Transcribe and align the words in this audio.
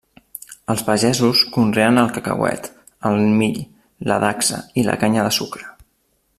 Els 0.73 0.83
pagesos 0.87 1.43
conreen 1.57 2.03
el 2.03 2.09
cacauet, 2.15 2.71
el 3.11 3.21
mill, 3.43 3.61
la 4.13 4.19
dacsa 4.27 4.63
i 4.83 4.89
la 4.91 5.01
canya 5.05 5.29
de 5.31 5.39
sucre. 5.43 5.71